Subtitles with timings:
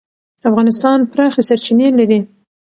[0.49, 2.19] افغانستان پراخې سرچینې لري.